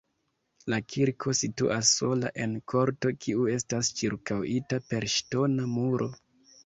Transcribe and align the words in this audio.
La 0.73 0.77
kirko 0.93 1.33
situas 1.39 1.91
sola 1.99 2.31
en 2.45 2.55
korto, 2.73 3.13
kiu 3.25 3.45
estas 3.59 3.93
ĉirkaŭita 4.01 4.81
per 4.91 5.07
ŝtona 5.17 5.69
muro. 5.79 6.09